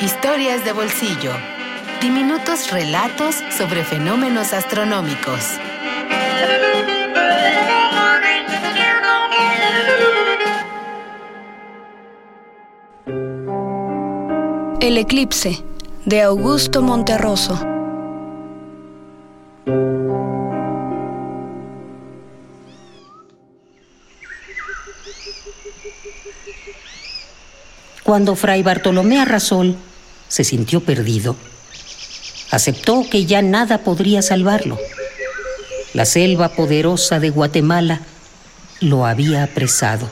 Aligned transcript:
Historias 0.00 0.62
de 0.62 0.72
bolsillo. 0.72 1.32
Diminutos 2.02 2.70
relatos 2.70 3.36
sobre 3.56 3.82
fenómenos 3.82 4.52
astronómicos. 4.52 5.42
El 14.80 14.98
eclipse 14.98 15.64
de 16.04 16.20
Augusto 16.20 16.82
Monterroso. 16.82 17.58
Cuando 28.02 28.36
Fray 28.36 28.62
Bartolomé 28.62 29.20
Arrasol 29.20 29.76
se 30.28 30.44
sintió 30.44 30.80
perdido, 30.80 31.36
aceptó 32.50 33.04
que 33.08 33.26
ya 33.26 33.42
nada 33.42 33.78
podría 33.78 34.22
salvarlo. 34.22 34.78
La 35.94 36.04
selva 36.04 36.50
poderosa 36.50 37.20
de 37.20 37.30
Guatemala 37.30 38.00
lo 38.80 39.06
había 39.06 39.44
apresado. 39.44 40.08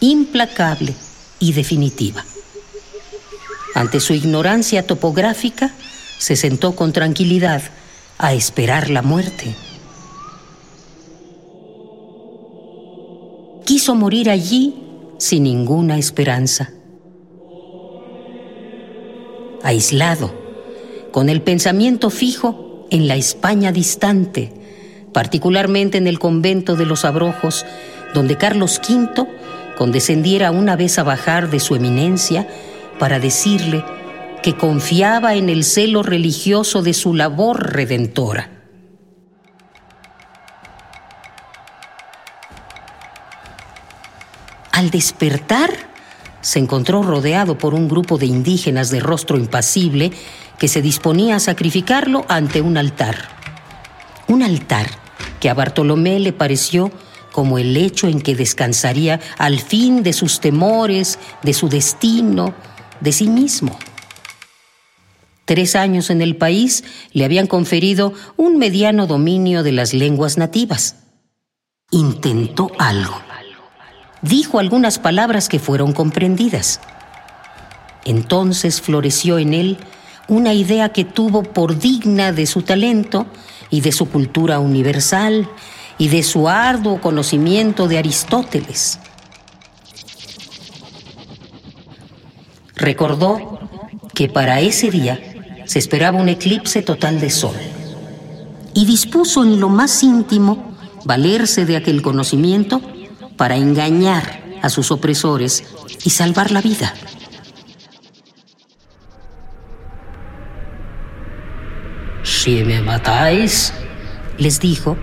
Implacable 0.00 0.94
y 1.38 1.52
definitiva. 1.52 2.24
Ante 3.74 4.00
su 4.00 4.14
ignorancia 4.14 4.86
topográfica, 4.86 5.70
se 6.18 6.36
sentó 6.36 6.74
con 6.74 6.92
tranquilidad 6.92 7.62
a 8.18 8.32
esperar 8.32 8.88
la 8.88 9.02
muerte. 9.02 9.54
Quiso 13.66 13.94
morir 13.94 14.30
allí 14.30 14.74
sin 15.18 15.42
ninguna 15.42 15.98
esperanza. 15.98 16.70
Aislado, 19.66 20.32
con 21.10 21.28
el 21.28 21.42
pensamiento 21.42 22.10
fijo 22.10 22.86
en 22.92 23.08
la 23.08 23.16
España 23.16 23.72
distante, 23.72 24.52
particularmente 25.12 25.98
en 25.98 26.06
el 26.06 26.20
convento 26.20 26.76
de 26.76 26.86
los 26.86 27.04
Abrojos, 27.04 27.66
donde 28.14 28.36
Carlos 28.36 28.80
V 28.88 29.26
condescendiera 29.76 30.52
una 30.52 30.76
vez 30.76 31.00
a 31.00 31.02
bajar 31.02 31.50
de 31.50 31.58
su 31.58 31.74
eminencia 31.74 32.46
para 33.00 33.18
decirle 33.18 33.84
que 34.40 34.56
confiaba 34.56 35.34
en 35.34 35.48
el 35.48 35.64
celo 35.64 36.04
religioso 36.04 36.82
de 36.82 36.94
su 36.94 37.12
labor 37.12 37.72
redentora. 37.72 38.50
Al 44.70 44.90
despertar, 44.90 45.70
se 46.46 46.60
encontró 46.60 47.02
rodeado 47.02 47.58
por 47.58 47.74
un 47.74 47.88
grupo 47.88 48.18
de 48.18 48.26
indígenas 48.26 48.90
de 48.90 49.00
rostro 49.00 49.36
impasible 49.36 50.12
que 50.60 50.68
se 50.68 50.80
disponía 50.80 51.34
a 51.34 51.40
sacrificarlo 51.40 52.24
ante 52.28 52.60
un 52.60 52.76
altar. 52.76 53.16
Un 54.28 54.44
altar 54.44 54.86
que 55.40 55.50
a 55.50 55.54
Bartolomé 55.54 56.20
le 56.20 56.32
pareció 56.32 56.92
como 57.32 57.58
el 57.58 57.76
hecho 57.76 58.06
en 58.06 58.20
que 58.20 58.36
descansaría 58.36 59.18
al 59.38 59.58
fin 59.58 60.04
de 60.04 60.12
sus 60.12 60.38
temores, 60.38 61.18
de 61.42 61.52
su 61.52 61.68
destino, 61.68 62.54
de 63.00 63.10
sí 63.10 63.26
mismo. 63.26 63.76
Tres 65.46 65.74
años 65.74 66.10
en 66.10 66.22
el 66.22 66.36
país 66.36 66.84
le 67.12 67.24
habían 67.24 67.48
conferido 67.48 68.12
un 68.36 68.56
mediano 68.56 69.08
dominio 69.08 69.64
de 69.64 69.72
las 69.72 69.92
lenguas 69.92 70.38
nativas. 70.38 70.94
Intentó 71.90 72.70
algo 72.78 73.25
dijo 74.22 74.58
algunas 74.58 74.98
palabras 74.98 75.48
que 75.48 75.58
fueron 75.58 75.92
comprendidas. 75.92 76.80
Entonces 78.04 78.80
floreció 78.80 79.38
en 79.38 79.54
él 79.54 79.78
una 80.28 80.54
idea 80.54 80.90
que 80.90 81.04
tuvo 81.04 81.42
por 81.42 81.78
digna 81.78 82.32
de 82.32 82.46
su 82.46 82.62
talento 82.62 83.26
y 83.70 83.80
de 83.80 83.92
su 83.92 84.08
cultura 84.08 84.58
universal 84.58 85.48
y 85.98 86.08
de 86.08 86.22
su 86.22 86.48
arduo 86.48 87.00
conocimiento 87.00 87.88
de 87.88 87.98
Aristóteles. 87.98 88.98
Recordó 92.74 93.58
que 94.14 94.28
para 94.28 94.60
ese 94.60 94.90
día 94.90 95.20
se 95.64 95.78
esperaba 95.78 96.20
un 96.20 96.28
eclipse 96.28 96.82
total 96.82 97.20
de 97.20 97.30
sol 97.30 97.56
y 98.74 98.84
dispuso 98.84 99.42
en 99.42 99.58
lo 99.58 99.68
más 99.68 100.02
íntimo 100.02 100.76
valerse 101.04 101.64
de 101.64 101.76
aquel 101.76 102.02
conocimiento 102.02 102.80
para 103.36 103.56
engañar 103.56 104.42
a 104.62 104.68
sus 104.68 104.90
opresores 104.90 105.64
y 106.04 106.10
salvar 106.10 106.50
la 106.50 106.60
vida. 106.60 106.94
Si 112.22 112.64
me 112.64 112.80
matáis, 112.80 113.72
les 114.38 114.60
dijo, 114.60 114.96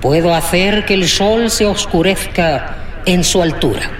puedo 0.00 0.34
hacer 0.34 0.84
que 0.86 0.94
el 0.94 1.08
sol 1.08 1.50
se 1.50 1.66
oscurezca 1.66 2.76
en 3.06 3.24
su 3.24 3.42
altura. 3.42 3.90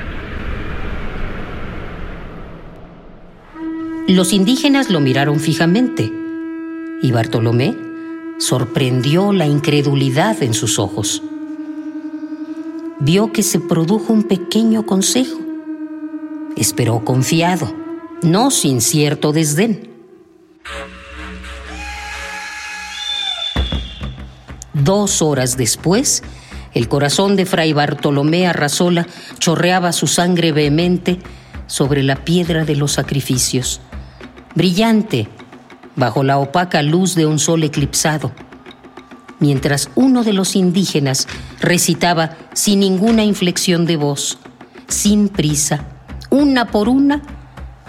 Los 4.09 4.33
indígenas 4.33 4.91
lo 4.91 5.01
miraron 5.01 5.39
fijamente 5.39 6.11
y 7.03 7.13
Bartolomé 7.13 7.77
sorprendió 8.39 9.33
la 9.33 9.47
incredulidad 9.47 10.43
en 10.43 10.53
sus 10.55 10.79
ojos 10.79 11.23
vio 13.01 13.33
que 13.33 13.43
se 13.43 13.59
produjo 13.59 14.13
un 14.13 14.25
pequeño 14.25 14.85
consejo. 14.85 15.39
Esperó 16.57 17.05
confiado, 17.05 17.73
no 18.23 18.51
sin 18.51 18.81
cierto 18.81 19.33
desdén. 19.33 19.91
Dos 24.75 25.23
horas 25.23 25.57
después, 25.57 26.23
el 26.75 26.89
corazón 26.89 27.37
de 27.37 27.47
Fray 27.47 27.73
Bartolomé 27.73 28.47
Arrasola 28.47 29.07
chorreaba 29.39 29.93
su 29.93 30.07
sangre 30.07 30.53
vehemente 30.53 31.19
sobre 31.67 32.03
la 32.03 32.25
piedra 32.25 32.65
de 32.65 32.77
los 32.77 32.93
sacrificios, 32.93 33.81
brillante 34.55 35.29
bajo 35.97 36.23
la 36.23 36.39
opaca 36.39 36.83
luz 36.83 37.15
de 37.15 37.27
un 37.27 37.39
sol 37.39 37.63
eclipsado 37.63 38.33
mientras 39.41 39.91
uno 39.95 40.23
de 40.23 40.33
los 40.33 40.55
indígenas 40.55 41.27
recitaba 41.61 42.37
sin 42.53 42.81
ninguna 42.81 43.25
inflexión 43.25 43.87
de 43.87 43.97
voz, 43.97 44.39
sin 44.89 45.29
prisa, 45.29 45.87
una 46.31 46.67
por 46.67 46.89
una, 46.89 47.23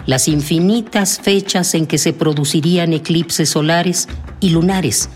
las 0.06 0.26
infinitas 0.26 1.20
fechas 1.20 1.74
en 1.74 1.86
que 1.86 1.98
se 1.98 2.12
producirían 2.12 2.92
eclipses 2.92 3.50
solares 3.50 4.08
y 4.40 4.50
lunares 4.50 5.08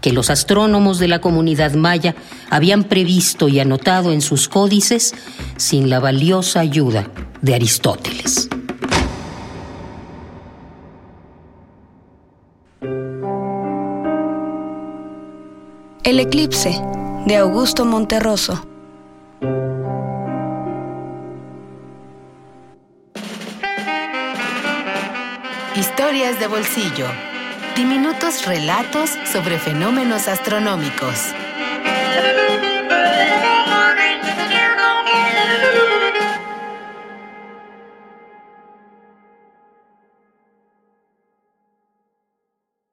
que 0.00 0.12
los 0.12 0.30
astrónomos 0.30 0.98
de 0.98 1.08
la 1.08 1.20
comunidad 1.20 1.74
maya 1.74 2.14
habían 2.48 2.84
previsto 2.84 3.48
y 3.48 3.60
anotado 3.60 4.12
en 4.12 4.20
sus 4.20 4.48
códices 4.48 5.14
sin 5.56 5.90
la 5.90 6.00
valiosa 6.00 6.60
ayuda 6.60 7.08
de 7.42 7.54
Aristóteles. 7.54 8.48
El 16.10 16.18
eclipse 16.18 16.70
de 17.26 17.36
Augusto 17.36 17.84
Monterroso. 17.84 18.66
Historias 25.76 26.40
de 26.40 26.48
bolsillo. 26.48 27.06
Diminutos 27.76 28.44
relatos 28.44 29.10
sobre 29.32 29.60
fenómenos 29.60 30.26
astronómicos. 30.26 31.32